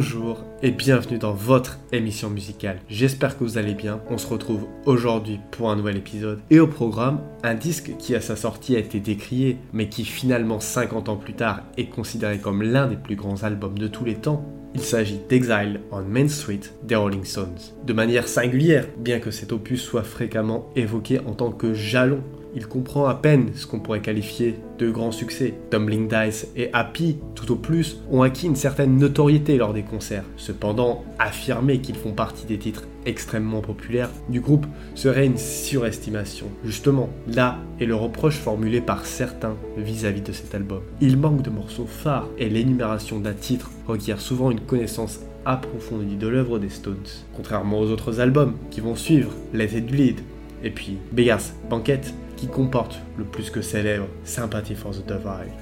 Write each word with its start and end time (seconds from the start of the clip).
bonjour 0.00 0.42
et 0.62 0.70
bienvenue 0.70 1.18
dans 1.18 1.34
votre 1.34 1.78
émission 1.92 2.30
musicale. 2.30 2.80
J'espère 2.88 3.36
que 3.36 3.44
vous 3.44 3.58
allez 3.58 3.74
bien. 3.74 4.00
On 4.08 4.16
se 4.16 4.26
retrouve 4.26 4.66
aujourd'hui 4.86 5.38
pour 5.50 5.70
un 5.70 5.76
nouvel 5.76 5.98
épisode. 5.98 6.40
Et 6.48 6.58
au 6.58 6.66
programme, 6.66 7.20
un 7.42 7.52
disque 7.52 7.92
qui 7.98 8.14
à 8.14 8.22
sa 8.22 8.34
sortie 8.34 8.76
a 8.76 8.78
été 8.78 8.98
décrié, 8.98 9.58
mais 9.74 9.90
qui 9.90 10.06
finalement 10.06 10.58
50 10.58 11.10
ans 11.10 11.18
plus 11.18 11.34
tard 11.34 11.64
est 11.76 11.90
considéré 11.90 12.38
comme 12.38 12.62
l'un 12.62 12.86
des 12.86 12.96
plus 12.96 13.14
grands 13.14 13.42
albums 13.42 13.78
de 13.78 13.88
tous 13.88 14.06
les 14.06 14.14
temps. 14.14 14.42
Il 14.74 14.80
s'agit 14.80 15.20
d'Exile 15.28 15.82
on 15.92 16.00
Main 16.00 16.28
Street 16.28 16.60
des 16.82 16.96
Rolling 16.96 17.24
Stones. 17.24 17.58
De 17.84 17.92
manière 17.92 18.26
singulière, 18.26 18.86
bien 18.96 19.20
que 19.20 19.30
cet 19.30 19.52
opus 19.52 19.82
soit 19.82 20.02
fréquemment 20.02 20.70
évoqué 20.76 21.18
en 21.26 21.34
tant 21.34 21.52
que 21.52 21.74
jalon 21.74 22.22
il 22.54 22.66
comprend 22.66 23.06
à 23.06 23.14
peine 23.14 23.50
ce 23.54 23.66
qu'on 23.66 23.80
pourrait 23.80 24.00
qualifier 24.00 24.56
de 24.78 24.90
grand 24.90 25.12
succès. 25.12 25.54
Tumbling 25.70 26.08
Dice 26.08 26.48
et 26.56 26.70
Happy, 26.72 27.18
tout 27.34 27.52
au 27.52 27.56
plus, 27.56 27.98
ont 28.10 28.22
acquis 28.22 28.46
une 28.46 28.56
certaine 28.56 28.96
notoriété 28.96 29.56
lors 29.56 29.72
des 29.72 29.82
concerts. 29.82 30.24
Cependant, 30.36 31.04
affirmer 31.18 31.80
qu'ils 31.80 31.96
font 31.96 32.12
partie 32.12 32.46
des 32.46 32.58
titres 32.58 32.84
extrêmement 33.06 33.60
populaires 33.60 34.10
du 34.28 34.40
groupe 34.40 34.66
serait 34.94 35.26
une 35.26 35.38
surestimation. 35.38 36.46
Justement, 36.64 37.08
là 37.26 37.58
est 37.80 37.86
le 37.86 37.94
reproche 37.94 38.36
formulé 38.36 38.80
par 38.80 39.06
certains 39.06 39.56
vis-à-vis 39.76 40.22
de 40.22 40.32
cet 40.32 40.54
album. 40.54 40.82
Il 41.00 41.16
manque 41.16 41.42
de 41.42 41.50
morceaux 41.50 41.86
phares 41.86 42.28
et 42.38 42.48
l'énumération 42.48 43.20
d'un 43.20 43.32
titre 43.32 43.70
requiert 43.86 44.20
souvent 44.20 44.50
une 44.50 44.60
connaissance 44.60 45.20
approfondie 45.46 46.16
de 46.16 46.28
l'œuvre 46.28 46.58
des 46.58 46.68
Stones. 46.68 46.96
Contrairement 47.34 47.80
aux 47.80 47.90
autres 47.90 48.20
albums 48.20 48.54
qui 48.70 48.80
vont 48.80 48.96
suivre, 48.96 49.32
Let 49.54 49.76
It 49.76 49.86
Bleed 49.86 50.20
et 50.62 50.70
puis 50.70 50.98
Beggars 51.12 51.40
Banquet 51.68 52.00
qui 52.40 52.48
comporte 52.48 52.98
le 53.18 53.24
plus 53.24 53.50
que 53.50 53.60
célèbre 53.60 54.06
Sympathy 54.24 54.74
for 54.74 54.92
the 54.92 55.04
Divine. 55.06 55.52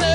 I 0.00 0.07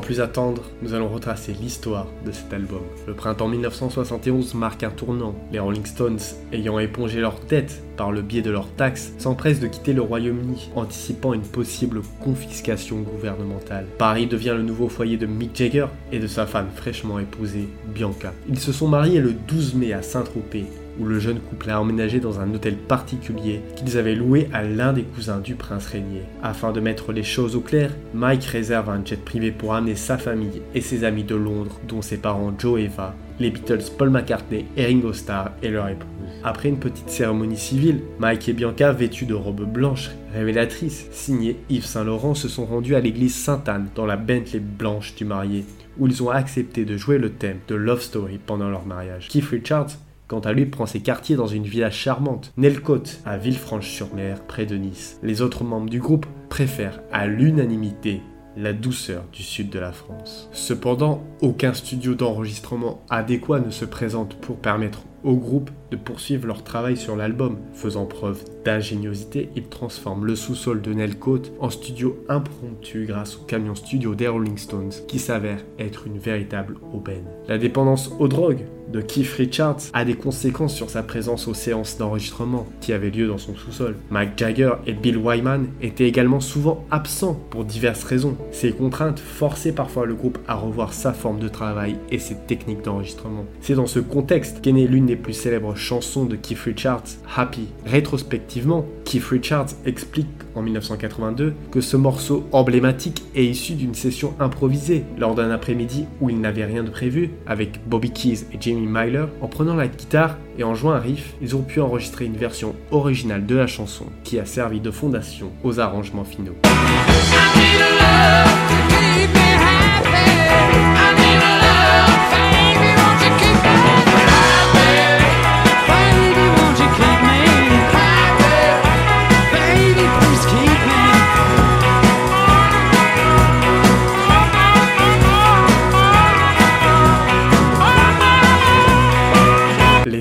Sans 0.00 0.06
plus 0.06 0.20
attendre, 0.22 0.62
nous 0.80 0.94
allons 0.94 1.10
retracer 1.10 1.52
l'histoire 1.52 2.06
de 2.24 2.32
cet 2.32 2.54
album. 2.54 2.80
Le 3.06 3.12
printemps 3.12 3.48
1971 3.48 4.54
marque 4.54 4.82
un 4.82 4.88
tournant, 4.88 5.34
les 5.52 5.58
Rolling 5.58 5.84
Stones 5.84 6.20
ayant 6.54 6.78
épongé 6.78 7.20
leurs 7.20 7.38
dettes 7.40 7.82
par 7.98 8.10
le 8.10 8.22
biais 8.22 8.40
de 8.40 8.50
leurs 8.50 8.74
taxes, 8.76 9.12
s'empressent 9.18 9.60
de 9.60 9.66
quitter 9.66 9.92
le 9.92 10.00
Royaume-Uni, 10.00 10.70
anticipant 10.74 11.34
une 11.34 11.42
possible 11.42 12.00
confiscation 12.24 13.02
gouvernementale. 13.02 13.84
Paris 13.98 14.26
devient 14.26 14.54
le 14.56 14.62
nouveau 14.62 14.88
foyer 14.88 15.18
de 15.18 15.26
Mick 15.26 15.54
Jagger 15.54 15.88
et 16.12 16.18
de 16.18 16.26
sa 16.26 16.46
femme 16.46 16.68
fraîchement 16.74 17.18
épousée, 17.18 17.68
Bianca. 17.94 18.32
Ils 18.48 18.58
se 18.58 18.72
sont 18.72 18.88
mariés 18.88 19.20
le 19.20 19.34
12 19.34 19.74
mai 19.74 19.92
à 19.92 20.00
Saint-Tropez, 20.00 20.64
où 21.00 21.04
le 21.06 21.18
jeune 21.18 21.40
couple 21.40 21.70
a 21.70 21.80
emménagé 21.80 22.20
dans 22.20 22.38
un 22.40 22.52
hôtel 22.54 22.76
particulier 22.76 23.62
qu'ils 23.74 23.96
avaient 23.96 24.14
loué 24.14 24.48
à 24.52 24.62
l'un 24.62 24.92
des 24.92 25.02
cousins 25.02 25.40
du 25.40 25.54
prince 25.54 25.86
régnier. 25.86 26.22
Afin 26.42 26.72
de 26.72 26.80
mettre 26.80 27.12
les 27.12 27.22
choses 27.22 27.56
au 27.56 27.60
clair, 27.60 27.90
Mike 28.14 28.44
réserve 28.44 28.90
un 28.90 29.04
jet 29.04 29.22
privé 29.24 29.50
pour 29.50 29.74
amener 29.74 29.94
sa 29.94 30.18
famille 30.18 30.62
et 30.74 30.80
ses 30.80 31.04
amis 31.04 31.24
de 31.24 31.34
Londres, 31.34 31.80
dont 31.88 32.02
ses 32.02 32.18
parents 32.18 32.52
Joe 32.56 32.80
et 32.80 32.84
Eva, 32.84 33.14
les 33.38 33.50
Beatles 33.50 33.90
Paul 33.96 34.10
McCartney 34.10 34.66
et 34.76 34.86
Ringo 34.86 35.12
Starr 35.12 35.50
et 35.62 35.68
leur 35.68 35.88
épouse. 35.88 36.06
Après 36.44 36.68
une 36.68 36.78
petite 36.78 37.10
cérémonie 37.10 37.56
civile, 37.56 38.00
Mike 38.18 38.48
et 38.48 38.52
Bianca, 38.52 38.92
vêtus 38.92 39.26
de 39.26 39.34
robes 39.34 39.70
blanches 39.70 40.10
révélatrices, 40.32 41.06
signées 41.10 41.56
Yves 41.70 41.86
Saint-Laurent, 41.86 42.34
se 42.34 42.48
sont 42.48 42.66
rendus 42.66 42.94
à 42.94 43.00
l'église 43.00 43.34
Sainte-Anne 43.34 43.88
dans 43.94 44.06
la 44.06 44.16
Bentley 44.16 44.60
blanche 44.60 45.14
du 45.14 45.24
marié, 45.24 45.64
où 45.98 46.06
ils 46.06 46.22
ont 46.22 46.30
accepté 46.30 46.84
de 46.84 46.96
jouer 46.96 47.18
le 47.18 47.30
thème 47.30 47.58
de 47.68 47.74
Love 47.74 48.02
Story 48.02 48.38
pendant 48.44 48.68
leur 48.68 48.86
mariage. 48.86 49.28
Keith 49.28 49.46
Richards 49.46 49.96
quant 50.30 50.38
à 50.38 50.52
lui, 50.52 50.64
prend 50.64 50.86
ses 50.86 51.00
quartiers 51.00 51.34
dans 51.34 51.48
une 51.48 51.64
villa 51.64 51.90
charmante, 51.90 52.52
Nelcote, 52.56 53.20
à 53.26 53.36
Villefranche-sur-Mer, 53.36 54.44
près 54.46 54.64
de 54.64 54.76
Nice. 54.76 55.18
Les 55.24 55.42
autres 55.42 55.64
membres 55.64 55.90
du 55.90 55.98
groupe 55.98 56.24
préfèrent 56.48 57.00
à 57.10 57.26
l'unanimité 57.26 58.22
la 58.56 58.72
douceur 58.72 59.24
du 59.32 59.42
sud 59.42 59.70
de 59.70 59.80
la 59.80 59.90
France. 59.90 60.48
Cependant, 60.52 61.24
aucun 61.40 61.74
studio 61.74 62.14
d'enregistrement 62.14 63.02
adéquat 63.10 63.58
ne 63.58 63.70
se 63.70 63.84
présente 63.84 64.36
pour 64.36 64.58
permettre 64.58 65.00
au 65.24 65.34
groupe 65.34 65.70
de 65.90 65.96
poursuivre 65.96 66.46
leur 66.46 66.62
travail 66.62 66.96
sur 66.96 67.16
l'album. 67.16 67.58
Faisant 67.72 68.06
preuve 68.06 68.44
d'ingéniosité, 68.64 69.50
ils 69.56 69.68
transforment 69.68 70.26
le 70.26 70.36
sous-sol 70.36 70.80
de 70.82 70.92
Nelcote 70.92 71.52
en 71.60 71.70
studio 71.70 72.16
impromptu 72.28 73.06
grâce 73.06 73.36
au 73.36 73.40
camion 73.40 73.74
studio 73.74 74.14
des 74.14 74.28
Rolling 74.28 74.58
Stones 74.58 74.92
qui 75.08 75.18
s'avère 75.18 75.60
être 75.78 76.06
une 76.06 76.18
véritable 76.18 76.76
aubaine. 76.92 77.24
La 77.48 77.58
dépendance 77.58 78.10
aux 78.18 78.28
drogues 78.28 78.64
de 78.92 79.00
Keith 79.00 79.30
Richards 79.36 79.82
a 79.92 80.04
des 80.04 80.14
conséquences 80.14 80.74
sur 80.74 80.90
sa 80.90 81.02
présence 81.02 81.46
aux 81.46 81.54
séances 81.54 81.96
d'enregistrement 81.96 82.66
qui 82.80 82.92
avaient 82.92 83.10
lieu 83.10 83.28
dans 83.28 83.38
son 83.38 83.54
sous-sol. 83.54 83.94
Mike 84.10 84.36
Jagger 84.36 84.72
et 84.86 84.94
Bill 84.94 85.16
Wyman 85.16 85.68
étaient 85.80 86.08
également 86.08 86.40
souvent 86.40 86.84
absents 86.90 87.40
pour 87.50 87.64
diverses 87.64 88.02
raisons. 88.02 88.36
Ces 88.50 88.72
contraintes 88.72 89.20
forçaient 89.20 89.72
parfois 89.72 90.06
le 90.06 90.14
groupe 90.14 90.38
à 90.48 90.56
revoir 90.56 90.92
sa 90.92 91.12
forme 91.12 91.38
de 91.38 91.48
travail 91.48 91.96
et 92.10 92.18
ses 92.18 92.36
techniques 92.48 92.82
d'enregistrement. 92.82 93.44
C'est 93.60 93.74
dans 93.74 93.86
ce 93.86 94.00
contexte 94.00 94.60
qu'est 94.60 94.72
née 94.72 94.88
l'une 94.88 95.09
plus 95.16 95.32
célèbres 95.32 95.74
chansons 95.76 96.24
de 96.24 96.36
Keith 96.36 96.60
Richards, 96.60 97.04
Happy. 97.36 97.68
Rétrospectivement, 97.86 98.86
Keith 99.04 99.24
Richards 99.24 99.70
explique 99.84 100.28
en 100.54 100.62
1982 100.62 101.54
que 101.70 101.80
ce 101.80 101.96
morceau 101.96 102.46
emblématique 102.52 103.22
est 103.34 103.44
issu 103.44 103.74
d'une 103.74 103.94
session 103.94 104.34
improvisée 104.40 105.04
lors 105.18 105.34
d'un 105.34 105.50
après-midi 105.50 106.06
où 106.20 106.30
il 106.30 106.40
n'avait 106.40 106.64
rien 106.64 106.82
de 106.82 106.90
prévu 106.90 107.30
avec 107.46 107.80
Bobby 107.86 108.10
Keys 108.10 108.46
et 108.52 108.58
Jamie 108.60 108.86
Myler. 108.86 109.26
En 109.40 109.48
prenant 109.48 109.74
la 109.74 109.88
guitare 109.88 110.36
et 110.58 110.64
en 110.64 110.74
jouant 110.74 110.92
un 110.92 110.98
riff, 110.98 111.34
ils 111.40 111.56
ont 111.56 111.62
pu 111.62 111.80
enregistrer 111.80 112.24
une 112.24 112.36
version 112.36 112.74
originale 112.90 113.46
de 113.46 113.56
la 113.56 113.66
chanson 113.66 114.06
qui 114.24 114.38
a 114.38 114.44
servi 114.44 114.80
de 114.80 114.90
fondation 114.90 115.50
aux 115.62 115.80
arrangements 115.80 116.24
finaux. 116.24 116.56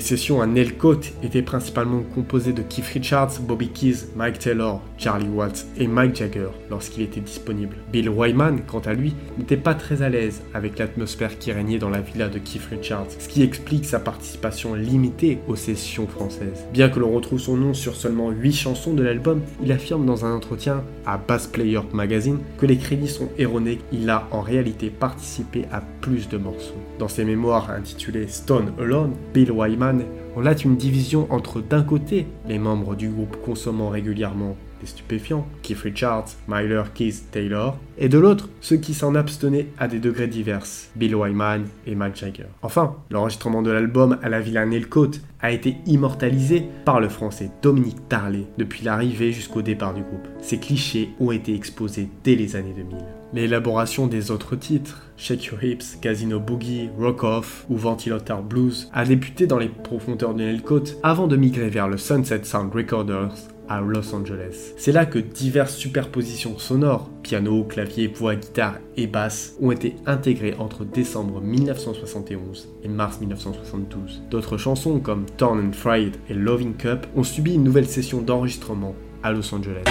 Session 0.10 0.42
à 0.42 0.48
Nelcote 0.48 1.14
était 1.22 1.44
principalement 1.44 2.02
composée 2.16 2.52
de 2.52 2.64
Keith 2.64 2.88
Richards, 2.88 3.40
Bobby 3.42 3.70
Keys, 3.70 4.08
Mike 4.16 4.40
Taylor, 4.40 4.82
Charlie 4.98 5.30
Watts 5.30 5.68
et 5.78 5.86
Mike 5.86 6.16
Jagger 6.16 6.50
lorsqu'il 6.72 7.04
était 7.04 7.20
disponible. 7.20 7.76
Bill 7.92 8.10
Wyman, 8.10 8.62
quant 8.66 8.80
à 8.80 8.94
lui, 8.94 9.14
n'était 9.38 9.56
pas 9.56 9.76
très 9.76 10.02
à 10.02 10.10
l'aise 10.10 10.42
avec 10.56 10.80
l'atmosphère 10.80 11.38
qui 11.38 11.52
régnait 11.52 11.78
dans 11.78 11.92
la 11.92 12.02
villa 12.02 12.28
de 12.28 12.40
Keith 12.40 12.66
Richards, 12.72 13.06
ce 13.20 13.30
qui 13.30 13.44
explique 13.44 13.86
sa 13.86 14.00
participation 14.00 14.74
limitée 14.74 15.38
aux 15.48 15.56
sessions 15.56 16.08
françaises. 16.08 16.66
Bien 16.74 16.90
que 16.90 17.00
l'on 17.00 17.12
retrouve 17.12 17.40
son 17.40 17.56
nom 17.56 17.76
sur 17.76 17.96
seulement 17.96 18.32
8 18.32 18.52
chansons 18.52 18.96
de 18.96 19.04
l'album, 19.04 19.42
il 19.62 19.72
affirme 19.72 20.08
dans 20.08 20.26
un 20.26 20.34
entretien 20.34 20.84
à 21.06 21.20
Bass 21.20 21.46
Player 21.46 21.82
Magazine 21.94 22.40
que 22.58 22.66
les 22.66 22.78
crédits 22.78 23.08
sont 23.08 23.30
erronés, 23.38 23.78
il 23.92 24.10
a 24.10 24.28
en 24.32 24.42
réalité 24.42 24.90
participé 24.90 25.66
à 25.72 25.84
plus 26.02 26.30
de 26.30 26.38
morceaux. 26.38 26.74
Dans 26.98 27.08
ses 27.08 27.26
mémoires 27.26 27.70
intitulées 27.70 28.28
Stone 28.28 28.74
Alone, 28.80 29.14
Bill 29.36 29.52
Wyman 29.52 29.99
on 30.36 30.46
a 30.46 30.54
une 30.54 30.76
division 30.76 31.28
entre 31.30 31.62
d'un 31.62 31.84
côté 31.84 32.28
les 32.48 32.60
membres 32.60 32.96
du 32.96 33.10
groupe 33.10 33.38
consommant 33.44 33.90
régulièrement 33.90 34.56
stupéfiants, 34.88 35.48
Keith 35.62 35.80
Richards, 35.80 36.30
Myler, 36.48 36.84
Keith, 36.94 37.32
Taylor, 37.32 37.78
et 37.98 38.10
de 38.10 38.18
l'autre, 38.18 38.50
ceux 38.62 38.78
qui 38.78 38.94
s'en 38.94 39.16
abstenaient 39.16 39.68
à 39.78 39.88
des 39.88 40.00
degrés 40.00 40.28
divers, 40.28 40.66
Bill 40.96 41.16
Wyman 41.16 41.66
et 41.86 41.96
Mike 41.96 42.16
Jagger. 42.16 42.46
Enfin, 42.62 42.96
l'enregistrement 43.10 43.62
de 43.62 43.72
l'album 43.72 44.18
à 44.24 44.30
la 44.30 44.40
Villa 44.40 44.66
Nelcote 44.66 45.22
a 45.42 45.52
été 45.52 45.78
immortalisé 45.86 46.66
par 46.86 47.00
le 47.00 47.10
français 47.10 47.52
Dominique 47.62 48.08
Tarlet 48.10 48.46
depuis 48.58 48.84
l'arrivée 48.84 49.32
jusqu'au 49.32 49.62
départ 49.62 49.94
du 49.94 50.02
groupe. 50.02 50.28
Ces 50.42 50.60
clichés 50.60 51.10
ont 51.20 51.32
été 51.32 51.54
exposés 51.54 52.10
dès 52.24 52.36
les 52.36 52.56
années 52.56 52.74
2000. 52.76 52.98
L'élaboration 53.32 54.08
des 54.08 54.32
autres 54.32 54.56
titres, 54.56 55.04
Shake 55.16 55.46
Your 55.46 55.64
Hips, 55.64 55.98
Casino 56.02 56.40
Boogie, 56.40 56.90
Rock 56.98 57.24
Off 57.24 57.66
ou 57.70 57.78
Ventilator 57.78 58.42
Blues, 58.42 58.90
a 58.92 59.06
débuté 59.06 59.46
dans 59.46 59.60
les 59.60 59.70
profondeurs 59.70 60.34
de 60.34 60.44
Nelcote 60.44 60.98
avant 61.04 61.28
de 61.28 61.36
migrer 61.36 61.70
vers 61.70 61.88
le 61.88 61.98
Sunset 61.98 62.44
Sound 62.44 62.74
Recorders 62.74 63.36
Los 63.80 64.14
Angeles. 64.14 64.74
C'est 64.78 64.92
là 64.92 65.06
que 65.06 65.20
diverses 65.20 65.76
superpositions 65.76 66.58
sonores, 66.58 67.10
piano, 67.24 67.64
clavier, 67.64 68.08
voix, 68.08 68.36
guitare 68.36 68.80
et 68.98 69.08
basse, 69.08 69.56
ont 69.62 69.72
été 69.72 69.96
intégrées 70.06 70.56
entre 70.58 70.84
décembre 70.84 71.42
1971 71.42 72.70
et 72.84 72.88
mars 72.88 73.20
1972. 73.20 74.24
D'autres 74.30 74.58
chansons 74.58 75.00
comme 75.00 75.26
Torn 75.38 75.60
and 75.60 75.74
Fried 75.74 76.16
et 76.30 76.34
Loving 76.34 76.76
Cup 76.76 77.06
ont 77.16 77.24
subi 77.24 77.54
une 77.54 77.64
nouvelle 77.64 77.88
session 77.88 78.22
d'enregistrement 78.22 78.96
à 79.24 79.32
Los 79.32 79.54
Angeles. 79.54 79.84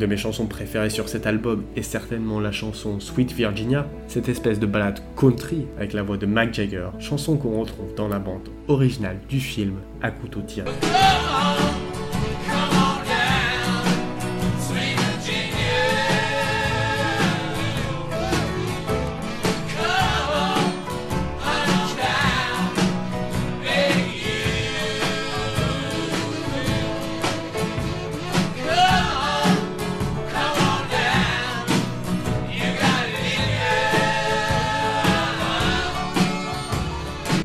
De 0.00 0.06
mes 0.06 0.16
chansons 0.16 0.46
préférées 0.46 0.90
sur 0.90 1.08
cet 1.08 1.26
album 1.26 1.62
est 1.76 1.82
certainement 1.82 2.40
la 2.40 2.50
chanson 2.50 2.98
Sweet 2.98 3.32
Virginia, 3.32 3.86
cette 4.08 4.30
espèce 4.30 4.58
de 4.58 4.66
balade 4.66 5.00
country 5.14 5.66
avec 5.76 5.92
la 5.92 6.02
voix 6.02 6.16
de 6.16 6.26
Mick 6.26 6.54
Jagger, 6.54 6.88
chanson 6.98 7.36
qu'on 7.36 7.60
retrouve 7.60 7.94
dans 7.94 8.08
la 8.08 8.18
bande 8.18 8.48
originale 8.66 9.18
du 9.28 9.38
film 9.38 9.74
à 10.00 10.10
couteau 10.10 10.40
tiré. 10.40 10.70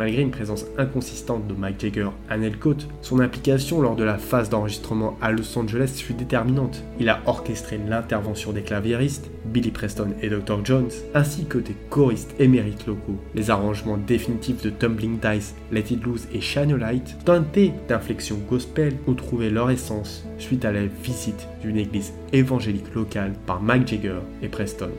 Malgré 0.06 0.22
une 0.22 0.30
présence 0.30 0.68
inconsistante 0.78 1.48
de 1.48 1.56
Mike 1.56 1.82
Jagger 1.82 2.10
à 2.30 2.38
Nelcote, 2.38 2.88
son 3.02 3.22
implication 3.22 3.82
lors 3.82 3.96
de 3.96 4.04
la 4.04 4.20
phase 4.20 4.52
d'enregistrement 4.52 5.18
à 5.20 5.32
Los 5.32 5.58
Angeles 5.58 5.96
fut 5.98 6.14
déterminante. 6.14 6.84
Il 7.00 7.10
a 7.10 7.22
orchestré 7.26 7.80
l'intervention 7.80 8.52
des 8.52 8.62
claviéristes, 8.62 9.32
Billy 9.46 9.72
Preston 9.72 10.10
et 10.22 10.30
Dr. 10.30 10.64
Jones, 10.64 10.92
ainsi 11.16 11.46
que 11.46 11.58
des 11.58 11.76
choristes 11.90 12.36
émérites 12.38 12.86
locaux. 12.86 13.18
Les 13.34 13.50
arrangements 13.50 13.98
définitifs 13.98 14.62
de 14.62 14.70
Tumbling 14.70 15.18
Dice, 15.18 15.56
Let 15.72 15.86
It 15.90 16.04
Loose 16.04 16.28
et 16.32 16.40
Shine 16.40 16.76
Light, 16.76 17.18
teintés 17.26 17.74
d'inflexion 17.88 18.38
gospel, 18.48 18.94
ont 19.08 19.16
trouvé 19.16 19.50
leur 19.50 19.72
essence 19.72 20.24
suite 20.38 20.66
à 20.66 20.72
la 20.72 20.86
visite 20.86 21.48
d'une 21.64 21.78
église 21.78 22.14
évangélique 22.32 22.94
locale 22.94 23.34
par 23.48 23.60
Mike 23.60 23.88
Jagger 23.88 24.20
et 24.44 24.50
Preston. 24.50 24.92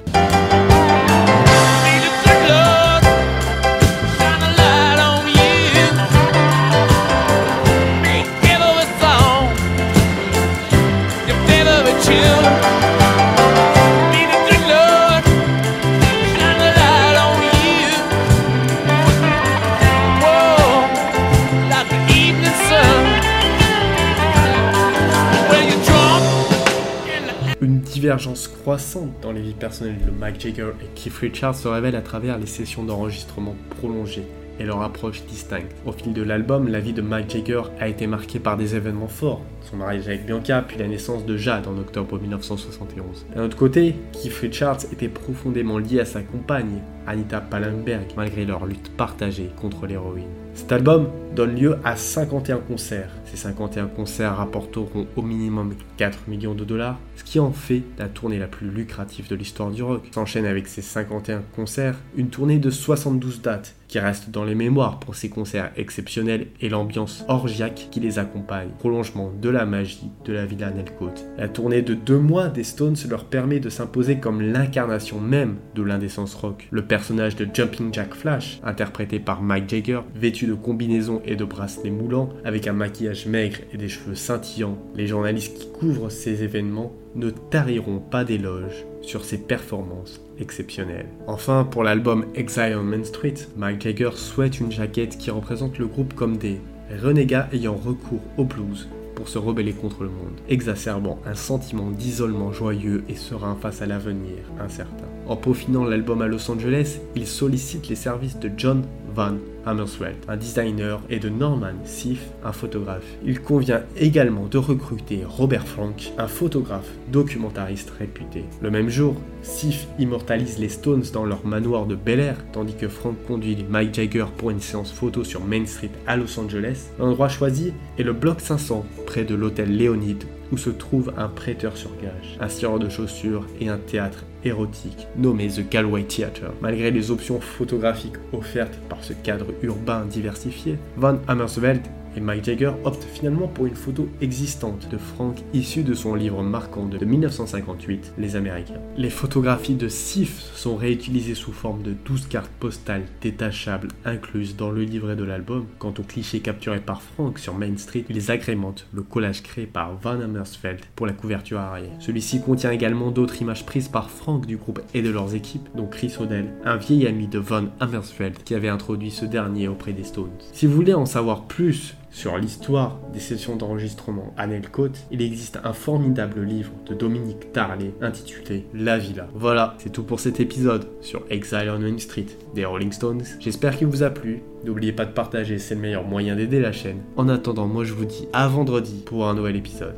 Divergence 27.96 28.48
croissante 28.48 29.08
dans 29.22 29.32
les 29.32 29.40
vies 29.40 29.54
personnelles 29.54 30.04
de 30.04 30.10
Mike 30.10 30.38
Jagger 30.38 30.72
et 30.82 30.86
Keith 30.94 31.14
Richards 31.14 31.54
se 31.54 31.66
révèle 31.66 31.96
à 31.96 32.02
travers 32.02 32.36
les 32.36 32.44
sessions 32.44 32.82
d'enregistrement 32.82 33.56
prolongées 33.70 34.26
et 34.60 34.64
leur 34.64 34.82
approche 34.82 35.24
distincte. 35.24 35.74
Au 35.86 35.92
fil 35.92 36.12
de 36.12 36.20
l'album, 36.20 36.68
la 36.68 36.78
vie 36.78 36.92
de 36.92 37.00
Mike 37.00 37.30
Jagger 37.30 37.62
a 37.80 37.88
été 37.88 38.06
marquée 38.06 38.38
par 38.38 38.58
des 38.58 38.76
événements 38.76 39.08
forts, 39.08 39.40
son 39.66 39.76
mariage 39.76 40.06
avec 40.08 40.26
Bianca, 40.26 40.64
puis 40.66 40.78
la 40.78 40.88
naissance 40.88 41.26
de 41.26 41.36
Jade 41.36 41.66
en 41.66 41.76
octobre 41.78 42.18
1971. 42.18 43.26
D'un 43.34 43.44
autre 43.44 43.56
côté, 43.56 43.96
Keith 44.12 44.34
Richards 44.34 44.84
était 44.92 45.08
profondément 45.08 45.78
lié 45.78 46.00
à 46.00 46.04
sa 46.04 46.22
compagne, 46.22 46.80
Anita 47.06 47.40
Pallenberg, 47.40 48.06
malgré 48.16 48.44
leur 48.44 48.66
lutte 48.66 48.90
partagée 48.96 49.50
contre 49.60 49.86
l'héroïne. 49.86 50.24
Cet 50.54 50.72
album 50.72 51.08
donne 51.34 51.54
lieu 51.54 51.76
à 51.84 51.96
51 51.96 52.56
concerts. 52.58 53.10
Ces 53.26 53.36
51 53.36 53.88
concerts 53.88 54.36
rapporteront 54.36 55.06
au 55.14 55.20
minimum 55.20 55.74
4 55.98 56.28
millions 56.28 56.54
de 56.54 56.64
dollars, 56.64 56.98
ce 57.14 57.24
qui 57.24 57.38
en 57.38 57.52
fait 57.52 57.82
la 57.98 58.08
tournée 58.08 58.38
la 58.38 58.46
plus 58.46 58.70
lucrative 58.70 59.28
de 59.28 59.36
l'histoire 59.36 59.70
du 59.70 59.82
rock. 59.82 60.04
S'enchaîne 60.12 60.46
avec 60.46 60.66
ces 60.66 60.80
51 60.80 61.42
concerts 61.54 61.96
une 62.16 62.30
tournée 62.30 62.58
de 62.58 62.70
72 62.70 63.42
dates 63.42 63.74
qui 63.88 63.98
reste 63.98 64.30
dans 64.30 64.44
les 64.44 64.54
mémoires 64.54 64.98
pour 64.98 65.14
ses 65.14 65.28
concerts 65.28 65.70
exceptionnels 65.76 66.48
et 66.60 66.68
l'ambiance 66.68 67.24
orgiaque 67.28 67.88
qui 67.90 68.00
les 68.00 68.18
accompagne. 68.18 68.70
Prolongement 68.78 69.32
de 69.40 69.48
la 69.48 69.55
magie 69.64 70.10
de 70.24 70.32
la 70.32 70.44
Villa 70.44 70.70
Nelcote. 70.70 71.24
La 71.38 71.48
tournée 71.48 71.82
de 71.82 71.94
deux 71.94 72.18
mois 72.18 72.48
des 72.48 72.64
Stones 72.64 72.96
leur 73.08 73.24
permet 73.24 73.60
de 73.60 73.70
s'imposer 73.70 74.18
comme 74.18 74.42
l'incarnation 74.42 75.20
même 75.20 75.56
de 75.74 75.82
l'indécence 75.82 76.34
rock. 76.34 76.68
Le 76.70 76.82
personnage 76.82 77.36
de 77.36 77.46
Jumping 77.52 77.92
Jack 77.92 78.14
Flash, 78.14 78.60
interprété 78.64 79.18
par 79.18 79.42
Mike 79.42 79.70
Jagger, 79.70 80.00
vêtu 80.14 80.46
de 80.46 80.54
combinaisons 80.54 81.22
et 81.24 81.36
de 81.36 81.44
bracelets 81.44 81.90
moulants, 81.90 82.28
avec 82.44 82.66
un 82.66 82.72
maquillage 82.72 83.26
maigre 83.26 83.58
et 83.72 83.76
des 83.76 83.88
cheveux 83.88 84.14
scintillants, 84.14 84.78
les 84.94 85.06
journalistes 85.06 85.56
qui 85.56 85.70
couvrent 85.70 86.10
ces 86.10 86.42
événements 86.42 86.92
ne 87.14 87.30
tariront 87.30 87.98
pas 87.98 88.24
d'éloges 88.24 88.84
sur 89.00 89.24
ses 89.24 89.38
performances 89.38 90.20
exceptionnelles. 90.38 91.08
Enfin, 91.26 91.64
pour 91.64 91.82
l'album 91.82 92.26
Exile 92.34 92.76
on 92.78 92.82
Main 92.82 93.04
Street, 93.04 93.34
Mike 93.56 93.82
Jagger 93.82 94.10
souhaite 94.14 94.60
une 94.60 94.72
jaquette 94.72 95.16
qui 95.16 95.30
représente 95.30 95.78
le 95.78 95.86
groupe 95.86 96.14
comme 96.14 96.36
des 96.36 96.60
renégats 97.02 97.48
ayant 97.52 97.74
recours 97.74 98.22
au 98.36 98.44
blues 98.44 98.88
pour 99.16 99.28
se 99.28 99.38
rebeller 99.38 99.72
contre 99.72 100.04
le 100.04 100.10
monde, 100.10 100.38
exacerbant 100.48 101.18
un 101.26 101.34
sentiment 101.34 101.90
d'isolement 101.90 102.52
joyeux 102.52 103.02
et 103.08 103.16
serein 103.16 103.56
face 103.60 103.82
à 103.82 103.86
l'avenir 103.86 104.44
incertain. 104.60 105.08
En 105.28 105.36
peaufinant 105.36 105.84
l'album 105.84 106.22
à 106.22 106.28
Los 106.28 106.50
Angeles, 106.50 107.00
il 107.16 107.26
sollicite 107.26 107.88
les 107.88 107.96
services 107.96 108.38
de 108.38 108.50
John 108.56 108.82
Van 109.14 109.34
Hammerswelt, 109.64 110.16
un 110.28 110.36
designer, 110.36 111.00
et 111.10 111.18
de 111.18 111.28
Norman 111.28 111.74
Seif, 111.84 112.20
un 112.44 112.52
photographe. 112.52 113.06
Il 113.24 113.40
convient 113.40 113.82
également 113.96 114.46
de 114.46 114.58
recruter 114.58 115.22
Robert 115.26 115.66
Frank, 115.66 116.12
un 116.18 116.28
photographe 116.28 116.88
documentariste 117.10 117.90
réputé. 117.98 118.44
Le 118.60 118.70
même 118.70 118.88
jour, 118.88 119.16
Seif 119.42 119.88
immortalise 119.98 120.58
les 120.58 120.68
Stones 120.68 121.04
dans 121.12 121.24
leur 121.24 121.44
manoir 121.44 121.86
de 121.86 121.96
Bel 121.96 122.20
Air, 122.20 122.36
tandis 122.52 122.76
que 122.76 122.88
Frank 122.88 123.16
conduit 123.26 123.64
Mike 123.68 123.94
Jagger 123.94 124.26
pour 124.36 124.50
une 124.50 124.60
séance 124.60 124.92
photo 124.92 125.24
sur 125.24 125.42
Main 125.44 125.66
Street 125.66 125.90
à 126.06 126.16
Los 126.16 126.38
Angeles. 126.38 126.90
L'endroit 126.98 127.28
choisi 127.28 127.72
est 127.98 128.04
le 128.04 128.12
bloc 128.12 128.40
500, 128.40 128.84
près 129.06 129.24
de 129.24 129.34
l'hôtel 129.34 129.76
Léonide, 129.76 130.24
où 130.52 130.56
se 130.56 130.70
trouve 130.70 131.12
un 131.16 131.28
prêteur 131.28 131.76
sur 131.76 131.90
gage, 132.00 132.36
un 132.40 132.48
scieur 132.48 132.78
de 132.78 132.88
chaussures 132.88 133.46
et 133.60 133.68
un 133.68 133.78
théâtre 133.78 134.24
érotique 134.44 135.06
nommé 135.16 135.48
The 135.48 135.68
Galway 135.68 136.04
Theatre. 136.04 136.52
Malgré 136.60 136.90
les 136.90 137.10
options 137.10 137.40
photographiques 137.40 138.16
offertes 138.32 138.78
par 138.88 139.02
ce 139.02 139.12
cadre 139.12 139.46
urbain 139.62 140.04
diversifié, 140.06 140.78
Van 140.96 141.18
Hammersveld 141.28 141.82
et 142.16 142.20
Mike 142.20 142.44
Jagger 142.44 142.72
opte 142.84 143.04
finalement 143.04 143.46
pour 143.46 143.66
une 143.66 143.74
photo 143.74 144.08
existante 144.20 144.88
de 144.90 144.96
Frank 144.96 145.36
issue 145.52 145.82
de 145.82 145.94
son 145.94 146.14
livre 146.14 146.42
marquant 146.42 146.86
de 146.86 147.04
1958, 147.04 148.14
Les 148.18 148.36
Américains. 148.36 148.80
Les 148.96 149.10
photographies 149.10 149.74
de 149.74 149.88
Sif 149.88 150.40
sont 150.54 150.76
réutilisées 150.76 151.34
sous 151.34 151.52
forme 151.52 151.82
de 151.82 151.94
12 152.04 152.26
cartes 152.26 152.50
postales 152.58 153.04
détachables 153.20 153.88
incluses 154.04 154.56
dans 154.56 154.70
le 154.70 154.82
livret 154.82 155.16
de 155.16 155.24
l'album. 155.24 155.66
Quant 155.78 155.94
aux 155.98 156.02
clichés 156.02 156.40
capturés 156.40 156.80
par 156.80 157.02
Frank 157.02 157.38
sur 157.38 157.54
Main 157.54 157.76
Street, 157.76 158.04
il 158.08 158.16
les 158.16 158.30
agrémente 158.30 158.86
le 158.92 159.02
collage 159.02 159.42
créé 159.42 159.66
par 159.66 159.94
Van 159.96 160.20
Hammersveld 160.20 160.80
pour 160.94 161.06
la 161.06 161.12
couverture 161.12 161.58
arrière. 161.58 161.92
Celui-ci 162.00 162.40
contient 162.40 162.70
également 162.70 163.10
d'autres 163.10 163.40
images 163.42 163.66
prises 163.66 163.88
par 163.88 164.10
Frank 164.10 164.46
du 164.46 164.56
groupe 164.56 164.80
et 164.94 165.02
de 165.02 165.10
leurs 165.10 165.34
équipes, 165.34 165.68
dont 165.74 165.86
Chris 165.86 166.14
O'Dell, 166.18 166.54
un 166.64 166.76
vieil 166.76 167.06
ami 167.06 167.26
de 167.26 167.38
Van 167.38 167.66
Hammersveld 167.80 168.42
qui 168.44 168.54
avait 168.54 168.68
introduit 168.68 169.10
ce 169.10 169.24
dernier 169.24 169.68
auprès 169.68 169.92
des 169.92 170.04
Stones. 170.04 170.30
Si 170.52 170.66
vous 170.66 170.74
voulez 170.74 170.94
en 170.94 171.06
savoir 171.06 171.44
plus 171.44 171.94
sur 172.10 172.38
l'histoire 172.38 172.98
des 173.12 173.20
sessions 173.20 173.56
d'enregistrement 173.56 174.32
à 174.36 174.46
Nelcote, 174.46 174.98
il 175.10 175.22
existe 175.22 175.58
un 175.64 175.72
formidable 175.72 176.42
livre 176.42 176.72
de 176.86 176.94
Dominique 176.94 177.52
Tarlet 177.52 177.92
intitulé 178.00 178.64
La 178.74 178.98
Villa. 178.98 179.28
Voilà, 179.34 179.74
c'est 179.78 179.90
tout 179.90 180.02
pour 180.02 180.20
cet 180.20 180.40
épisode 180.40 180.88
sur 181.00 181.24
Exile 181.30 181.70
on 181.70 181.78
Main 181.78 181.98
Street 181.98 182.26
des 182.54 182.64
Rolling 182.64 182.92
Stones. 182.92 183.22
J'espère 183.38 183.76
qu'il 183.76 183.86
vous 183.86 184.02
a 184.02 184.10
plu. 184.10 184.42
N'oubliez 184.64 184.92
pas 184.92 185.04
de 185.04 185.12
partager, 185.12 185.58
c'est 185.58 185.74
le 185.74 185.80
meilleur 185.80 186.04
moyen 186.04 186.34
d'aider 186.34 186.58
la 186.58 186.72
chaîne. 186.72 187.02
En 187.16 187.28
attendant, 187.28 187.66
moi 187.66 187.84
je 187.84 187.92
vous 187.92 188.04
dis 188.04 188.26
à 188.32 188.48
vendredi 188.48 189.02
pour 189.04 189.28
un 189.28 189.34
nouvel 189.34 189.56
épisode. 189.56 189.94